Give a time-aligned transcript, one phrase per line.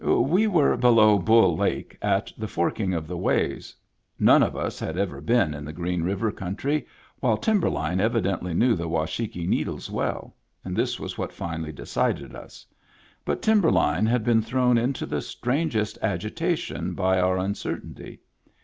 [0.03, 3.75] We were below Bull Lake at the forking of the ways;
[4.17, 6.87] none of us had ever been in the Green River country^
[7.19, 10.35] while Timberline evidently knew the Washakie Needles well,
[10.65, 12.65] and this was what finally decided us.
[13.25, 18.21] But Timberline had been thrown into the strangest agitation by our un certainty.